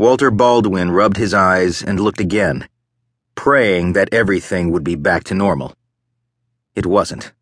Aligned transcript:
Walter 0.00 0.30
Baldwin 0.30 0.92
rubbed 0.92 1.16
his 1.16 1.34
eyes 1.34 1.82
and 1.82 1.98
looked 1.98 2.20
again, 2.20 2.68
praying 3.34 3.94
that 3.94 4.14
everything 4.14 4.70
would 4.70 4.84
be 4.84 4.94
back 4.94 5.24
to 5.24 5.34
normal. 5.34 5.74
It 6.76 6.86
wasn't. 6.86 7.32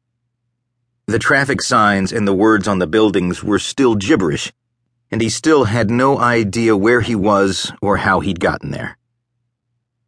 The 1.04 1.18
traffic 1.18 1.60
signs 1.60 2.12
and 2.12 2.26
the 2.26 2.32
words 2.32 2.66
on 2.66 2.78
the 2.78 2.86
buildings 2.86 3.44
were 3.44 3.58
still 3.58 3.94
gibberish, 3.94 4.54
and 5.10 5.20
he 5.20 5.28
still 5.28 5.64
had 5.64 5.90
no 5.90 6.18
idea 6.18 6.74
where 6.74 7.02
he 7.02 7.14
was 7.14 7.70
or 7.82 7.98
how 7.98 8.20
he'd 8.20 8.40
gotten 8.40 8.70
there. 8.70 8.96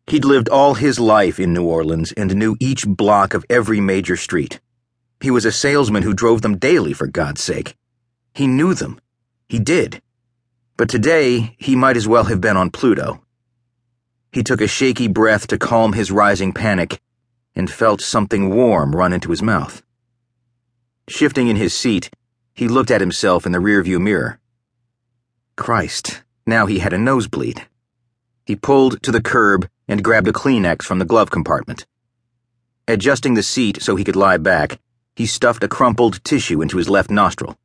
He'd 0.07 0.25
lived 0.25 0.49
all 0.49 0.73
his 0.73 0.99
life 0.99 1.39
in 1.39 1.53
New 1.53 1.67
Orleans 1.67 2.13
and 2.13 2.35
knew 2.35 2.57
each 2.59 2.89
block 2.89 3.35
of 3.35 3.45
every 3.51 3.79
major 3.79 4.17
street. 4.17 4.59
He 5.21 5.31
was 5.31 5.45
a 5.45 5.53
salesman 5.53 6.03
who 6.03 6.15
drove 6.15 6.41
them 6.41 6.57
daily, 6.57 6.95
for 6.95 7.09
God's 7.09 7.43
sake. 7.43 7.77
He 8.33 8.47
knew 8.47 8.73
them. 8.73 8.99
He 9.51 9.59
did. 9.59 10.01
But 10.79 10.89
today, 10.89 11.57
he 11.59 11.75
might 11.75 11.97
as 11.97 12.07
well 12.07 12.25
have 12.25 12.41
been 12.41 12.57
on 12.57 12.71
Pluto. 12.71 13.21
He 14.33 14.45
took 14.45 14.61
a 14.61 14.69
shaky 14.69 15.09
breath 15.09 15.49
to 15.49 15.59
calm 15.59 15.93
his 15.93 16.13
rising 16.13 16.53
panic 16.53 17.01
and 17.57 17.69
felt 17.69 18.01
something 18.01 18.55
warm 18.55 18.95
run 18.95 19.13
into 19.13 19.31
his 19.31 19.43
mouth. 19.43 19.83
Shifting 21.09 21.49
in 21.49 21.57
his 21.57 21.75
seat, 21.75 22.11
he 22.55 22.69
looked 22.69 22.93
at 22.93 23.01
himself 23.01 23.45
in 23.45 23.51
the 23.51 23.59
rearview 23.59 24.01
mirror. 24.01 24.39
Christ, 25.57 26.23
now 26.47 26.67
he 26.67 26.79
had 26.79 26.93
a 26.93 26.99
nosebleed. 26.99 27.67
He 28.47 28.55
pulled 28.55 29.03
to 29.03 29.11
the 29.11 29.21
curb 29.21 29.69
and 29.89 30.05
grabbed 30.05 30.29
a 30.29 30.33
Kleenex 30.33 30.85
from 30.85 31.01
the 31.01 31.05
glove 31.05 31.33
compartment. 31.33 31.87
Adjusting 32.87 33.35
the 33.35 33.43
seat 33.43 33.83
so 33.83 33.97
he 33.97 34.05
could 34.05 34.15
lie 34.15 34.37
back, 34.37 34.79
he 35.17 35.27
stuffed 35.27 35.65
a 35.65 35.69
crumpled 35.69 36.23
tissue 36.23 36.63
into 36.63 36.77
his 36.77 36.89
left 36.89 37.11
nostril. 37.11 37.59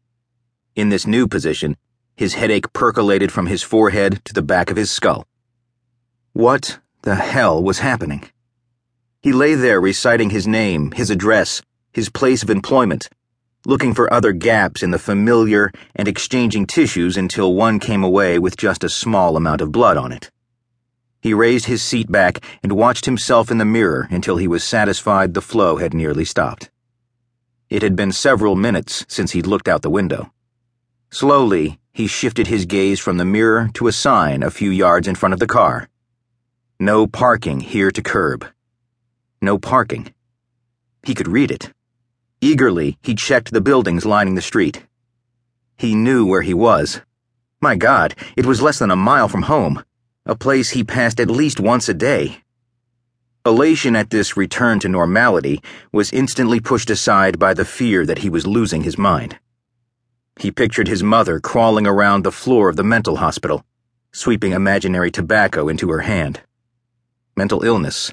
In 0.76 0.90
this 0.90 1.05
new 1.05 1.27
position, 1.27 1.77
his 2.16 2.35
headache 2.35 2.72
percolated 2.73 3.31
from 3.31 3.48
his 3.48 3.63
forehead 3.63 4.21
to 4.26 4.34
the 4.34 4.41
back 4.41 4.70
of 4.70 4.77
his 4.77 4.91
skull. 4.91 5.26
What 6.34 6.80
the 7.02 7.16
hell 7.16 7.62
was 7.62 7.80
happening? 7.80 8.24
He 9.21 9.32
lay 9.32 9.55
there 9.55 9.79
reciting 9.79 10.29
his 10.29 10.48
name, 10.48 10.91
his 10.91 11.10
address, 11.10 11.62
his 11.91 12.10
place 12.10 12.43
of 12.43 12.49
employment, 12.49 13.10
looking 13.65 13.93
for 13.93 14.12
other 14.12 14.34
gaps 14.34 14.84
in 14.84 14.91
the 14.91 14.99
familiar 14.99 15.71
and 15.96 16.07
exchanging 16.07 16.65
tissues 16.68 17.15
until 17.15 17.54
one 17.54 17.79
came 17.79 18.04
away 18.04 18.38
with 18.38 18.57
just 18.57 18.84
a 18.84 18.90
small 18.90 19.38
amount 19.38 19.62
of 19.62 19.71
blood 19.71 19.95
on 19.95 20.12
it. 20.12 20.29
He 21.21 21.34
raised 21.34 21.68
his 21.68 21.82
seat 21.82 22.12
back 22.12 22.43
and 22.62 22.73
watched 22.73 23.05
himself 23.05 23.49
in 23.49 23.57
the 23.57 23.66
mirror 23.66 24.07
until 24.12 24.35
he 24.35 24.48
was 24.48 24.63
satisfied 24.63 25.34
the 25.34 25.41
flow 25.41 25.77
had 25.77 25.93
nearly 25.93 26.26
stopped. 26.26 26.70
It 27.70 27.82
had 27.82 27.95
been 27.95 28.12
several 28.12 28.57
minutes 28.57 29.05
since 29.07 29.32
he'd 29.32 29.48
looked 29.48 29.70
out 29.70 29.84
the 29.84 29.90
window. 29.90 30.34
Slowly, 31.10 31.79
he 31.94 32.08
shifted 32.08 32.48
his 32.48 32.66
gaze 32.66 32.99
from 32.99 33.18
the 33.18 33.26
mirror 33.26 33.70
to 33.76 33.88
a 33.88 33.91
sign 33.91 34.41
a 34.41 34.49
few 34.49 34.72
yards 34.72 35.08
in 35.08 35.13
front 35.13 35.32
of 35.32 35.40
the 35.40 35.46
car. 35.48 35.88
No 36.80 37.05
parking 37.05 37.60
here 37.60 37.91
to 37.91 38.02
curb. 38.02 38.48
No 39.41 39.60
parking. 39.60 40.12
He 41.04 41.13
could 41.13 41.27
read 41.27 41.52
it. 41.52 41.72
Eagerly, 42.41 42.98
he 43.04 43.13
checked 43.13 43.52
the 43.52 43.62
buildings 43.62 44.05
lining 44.05 44.34
the 44.34 44.41
street. 44.41 44.85
He 45.77 45.94
knew 45.94 46.26
where 46.26 46.41
he 46.41 46.54
was. 46.54 47.02
My 47.62 47.76
God, 47.76 48.16
it 48.35 48.46
was 48.46 48.62
less 48.62 48.80
than 48.80 48.90
a 48.90 48.96
mile 48.96 49.28
from 49.28 49.44
home, 49.44 49.84
a 50.26 50.35
place 50.35 50.72
he 50.72 50.84
passed 50.84 51.20
at 51.20 51.30
least 51.30 51.60
once 51.60 51.88
a 51.88 51.94
day. 51.94 52.40
Elation 53.46 53.96
at 53.96 54.10
this 54.10 54.35
return 54.35 54.80
to 54.80 54.90
normality 54.90 55.62
was 55.91 56.12
instantly 56.12 56.60
pushed 56.60 56.90
aside 56.90 57.38
by 57.38 57.54
the 57.54 57.66
fear 57.66 58.05
that 58.05 58.20
he 58.20 58.30
was 58.30 58.48
losing 58.48 58.82
his 58.82 58.98
mind. 58.98 59.38
He 60.39 60.51
pictured 60.51 60.87
his 60.87 61.03
mother 61.03 61.39
crawling 61.39 61.85
around 61.85 62.23
the 62.23 62.31
floor 62.31 62.70
of 62.70 62.76
the 62.76 62.84
mental 62.84 63.17
hospital, 63.17 63.63
sweeping 64.12 64.51
imaginary 64.51 65.12
tobacco 65.12 65.69
into 65.69 65.89
her 65.89 66.01
hand. 66.01 66.41
Mental 67.35 67.63
illness. 67.63 68.12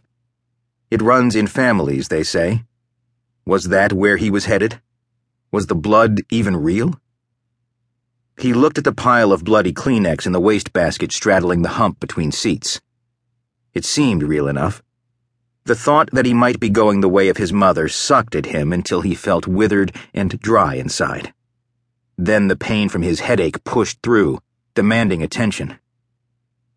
It 0.91 1.02
runs 1.02 1.34
in 1.34 1.46
families, 1.46 2.08
they 2.08 2.22
say. 2.22 2.64
Was 3.46 3.68
that 3.68 3.92
where 3.92 4.16
he 4.16 4.30
was 4.30 4.44
headed? 4.44 4.80
Was 5.50 5.66
the 5.66 5.75
blood 5.75 6.20
even 6.30 6.56
real? 6.56 7.00
He 8.38 8.53
looked 8.53 8.78
at 8.78 8.84
the 8.84 8.92
pile 8.92 9.32
of 9.32 9.44
bloody 9.44 9.72
Kleenex 9.72 10.25
in 10.25 10.32
the 10.32 10.41
wastebasket 10.41 11.12
straddling 11.12 11.62
the 11.62 11.76
hump 11.80 12.00
between 12.00 12.32
seats. 12.32 12.80
It 13.75 13.84
seemed 13.84 14.22
real 14.22 14.48
enough. 14.48 14.82
The 15.64 15.75
thought 15.75 16.10
that 16.12 16.26
he 16.26 16.34
might 16.34 16.59
be 16.59 16.70
going 16.70 17.00
the 17.00 17.09
way 17.09 17.28
of 17.28 17.36
his 17.36 17.53
mother 17.53 17.88
sucked 17.88 18.34
at 18.34 18.47
him 18.47 18.72
until 18.72 19.03
he 19.03 19.14
felt 19.14 19.47
withered 19.47 19.94
and 20.14 20.41
dry 20.41 20.75
inside. 20.75 21.32
Then 22.20 22.48
the 22.48 22.56
pain 22.56 22.88
from 22.88 23.03
his 23.03 23.20
headache 23.20 23.64
pushed 23.64 24.03
through, 24.03 24.41
demanding 24.75 25.22
attention. 25.22 25.78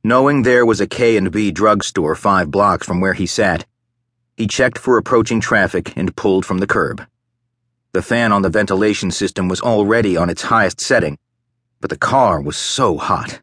Knowing 0.03 0.43
there 0.43 0.65
was 0.65 0.79
a 0.79 0.87
K&B 0.87 1.51
drugstore 1.51 2.15
five 2.15 2.49
blocks 2.49 2.87
from 2.87 3.01
where 3.01 3.13
he 3.13 3.25
sat, 3.25 3.65
he 4.37 4.47
checked 4.47 4.77
for 4.77 4.97
approaching 4.97 5.41
traffic 5.41 5.95
and 5.97 6.15
pulled 6.15 6.45
from 6.45 6.59
the 6.59 6.67
curb. 6.67 7.05
The 7.91 8.01
fan 8.01 8.31
on 8.31 8.41
the 8.41 8.49
ventilation 8.49 9.11
system 9.11 9.49
was 9.49 9.61
already 9.61 10.15
on 10.15 10.29
its 10.29 10.43
highest 10.43 10.79
setting, 10.79 11.17
but 11.81 11.89
the 11.89 11.97
car 11.97 12.41
was 12.41 12.57
so 12.57 12.97
hot. 12.97 13.41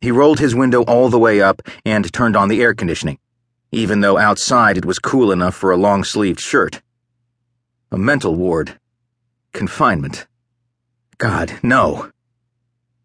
He 0.00 0.10
rolled 0.10 0.40
his 0.40 0.54
window 0.54 0.82
all 0.84 1.10
the 1.10 1.18
way 1.18 1.40
up 1.40 1.62
and 1.84 2.10
turned 2.12 2.36
on 2.36 2.48
the 2.48 2.62
air 2.62 2.74
conditioning 2.74 3.18
even 3.72 4.00
though 4.00 4.16
outside 4.16 4.78
it 4.78 4.86
was 4.86 4.98
cool 4.98 5.30
enough 5.32 5.54
for 5.54 5.70
a 5.70 5.76
long 5.76 6.04
sleeved 6.04 6.40
shirt. 6.40 6.80
A 7.90 7.98
mental 7.98 8.34
ward. 8.34 8.78
Confinement. 9.52 10.26
God, 11.18 11.58
no. 11.62 12.10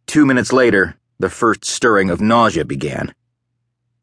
Two 0.05 0.25
minutes 0.25 0.51
later, 0.51 0.97
the 1.19 1.29
first 1.29 1.65
stirring 1.65 2.09
of 2.09 2.21
nausea 2.21 2.65
began. 2.65 3.13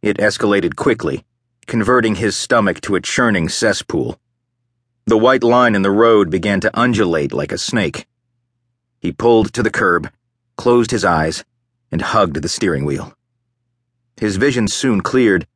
It 0.03 0.19
escalated 0.19 0.77
quickly, 0.77 1.25
converting 1.67 2.17
his 2.17 2.37
stomach 2.37 2.81
to 2.83 2.95
a 2.95 3.01
churning 3.01 3.49
cesspool. 3.49 4.19
The 5.07 5.19
white 5.19 5.43
line 5.43 5.75
in 5.75 5.83
the 5.83 5.91
road 5.91 6.31
began 6.31 6.61
to 6.61 6.81
undulate 6.81 7.33
like 7.33 7.53
a 7.53 7.59
snake. 7.59 8.07
He 9.01 9.13
pulled 9.13 9.53
to 9.53 9.63
the 9.63 9.71
curb, 9.71 10.11
closed 10.57 10.91
his 10.91 11.05
eyes, 11.05 11.45
and 11.91 12.03
hugged 12.03 12.43
the 12.43 12.49
steering 12.49 12.85
wheel. 12.85 13.15
His 14.17 14.37
vision 14.37 14.69
soon 14.69 15.01
cleared 15.01 15.47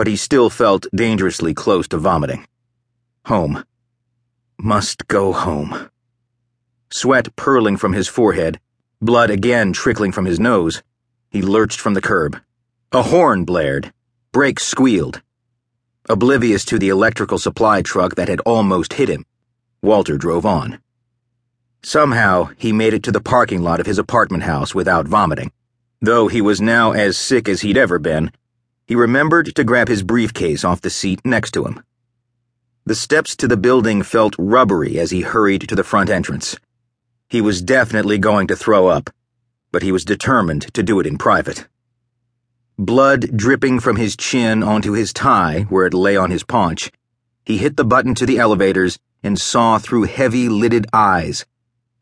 but 0.00 0.06
he 0.06 0.16
still 0.16 0.48
felt 0.48 0.86
dangerously 0.94 1.52
close 1.52 1.86
to 1.88 1.98
vomiting. 1.98 2.46
Home. 3.26 3.64
Must 4.58 5.06
go 5.08 5.32
home. 5.32 5.90
Sweat 6.92 7.34
purling 7.36 7.76
from 7.76 7.92
his 7.92 8.08
forehead, 8.08 8.58
blood 9.00 9.30
again 9.30 9.72
trickling 9.72 10.10
from 10.10 10.24
his 10.24 10.40
nose, 10.40 10.82
he 11.30 11.40
lurched 11.40 11.80
from 11.80 11.94
the 11.94 12.00
curb. 12.00 12.36
A 12.92 13.02
horn 13.02 13.44
blared. 13.44 13.92
Brakes 14.32 14.66
squealed. 14.66 15.22
Oblivious 16.08 16.64
to 16.64 16.78
the 16.78 16.88
electrical 16.88 17.38
supply 17.38 17.82
truck 17.82 18.16
that 18.16 18.28
had 18.28 18.40
almost 18.40 18.94
hit 18.94 19.08
him, 19.08 19.24
Walter 19.80 20.18
drove 20.18 20.44
on. 20.44 20.80
Somehow, 21.82 22.50
he 22.56 22.72
made 22.72 22.92
it 22.92 23.04
to 23.04 23.12
the 23.12 23.20
parking 23.20 23.62
lot 23.62 23.78
of 23.78 23.86
his 23.86 23.98
apartment 23.98 24.42
house 24.42 24.74
without 24.74 25.06
vomiting. 25.06 25.52
Though 26.00 26.26
he 26.26 26.40
was 26.40 26.60
now 26.60 26.90
as 26.90 27.16
sick 27.16 27.48
as 27.48 27.60
he'd 27.60 27.78
ever 27.78 27.98
been, 28.00 28.32
he 28.86 28.96
remembered 28.96 29.54
to 29.54 29.64
grab 29.64 29.86
his 29.86 30.02
briefcase 30.02 30.64
off 30.64 30.80
the 30.80 30.90
seat 30.90 31.20
next 31.24 31.52
to 31.52 31.64
him. 31.64 31.82
The 32.84 32.96
steps 32.96 33.36
to 33.36 33.46
the 33.46 33.56
building 33.56 34.02
felt 34.02 34.34
rubbery 34.38 34.98
as 34.98 35.12
he 35.12 35.20
hurried 35.20 35.68
to 35.68 35.76
the 35.76 35.84
front 35.84 36.10
entrance. 36.10 36.56
He 37.30 37.40
was 37.40 37.62
definitely 37.62 38.18
going 38.18 38.48
to 38.48 38.56
throw 38.56 38.88
up, 38.88 39.08
but 39.70 39.82
he 39.82 39.92
was 39.92 40.04
determined 40.04 40.74
to 40.74 40.82
do 40.82 40.98
it 40.98 41.06
in 41.06 41.16
private. 41.16 41.68
Blood 42.76 43.36
dripping 43.36 43.78
from 43.78 43.94
his 43.94 44.16
chin 44.16 44.64
onto 44.64 44.92
his 44.92 45.12
tie 45.12 45.62
where 45.68 45.86
it 45.86 45.94
lay 45.94 46.16
on 46.16 46.32
his 46.32 46.42
paunch, 46.42 46.90
he 47.44 47.58
hit 47.58 47.76
the 47.76 47.84
button 47.84 48.16
to 48.16 48.26
the 48.26 48.40
elevators 48.40 48.98
and 49.22 49.38
saw 49.38 49.78
through 49.78 50.04
heavy 50.04 50.48
lidded 50.48 50.86
eyes 50.92 51.46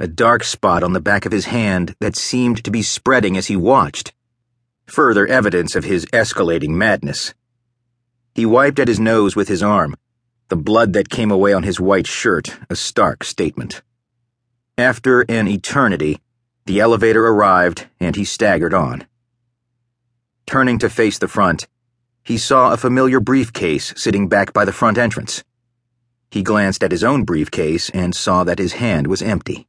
a 0.01 0.09
dark 0.09 0.45
spot 0.45 0.83
on 0.83 0.95
the 0.95 1.01
back 1.01 1.27
of 1.27 1.33
his 1.33 1.47
hand 1.47 1.95
that 2.01 2.17
seemed 2.17 2.65
to 2.65 2.71
be 2.71 2.83
spreading 2.83 3.37
as 3.37 3.49
he 3.49 3.57
watched 3.57 4.15
further 4.87 5.27
evidence 5.27 5.77
of 5.77 5.85
his 5.85 6.07
escalating 6.07 6.71
madness. 6.71 7.35
He 8.35 8.47
wiped 8.47 8.79
at 8.79 8.89
his 8.89 9.01
nose 9.01 9.37
with 9.37 9.49
his 9.49 9.63
arm, 9.63 9.95
the 10.49 10.57
blood 10.57 10.95
that 10.95 11.11
came 11.11 11.31
away 11.31 11.53
on 11.53 11.65
his 11.65 11.79
white 11.79 12.07
shirt 12.07 12.57
a 12.71 12.77
stark 12.77 13.25
statement. 13.25 13.83
After 14.79 15.23
an 15.23 15.49
eternity, 15.49 16.21
the 16.67 16.79
elevator 16.79 17.27
arrived 17.27 17.89
and 17.99 18.15
he 18.15 18.25
staggered 18.25 18.73
on. 18.73 19.09
Turning 20.47 20.79
to 20.79 20.89
face 20.89 21.19
the 21.19 21.27
front, 21.27 21.67
he 22.23 22.39
saw 22.39 22.73
a 22.73 22.77
familiar 22.77 23.19
briefcase 23.19 23.93
sitting 23.97 24.29
back 24.29 24.53
by 24.53 24.65
the 24.65 24.73
front 24.73 24.97
entrance. 24.97 25.43
He 26.31 26.45
glanced 26.45 26.85
at 26.85 26.93
his 26.93 27.03
own 27.03 27.25
briefcase 27.25 27.91
and 27.91 28.15
saw 28.15 28.45
that 28.45 28.61
his 28.61 28.75
hand 28.75 29.09
was 29.09 29.21
empty. 29.21 29.68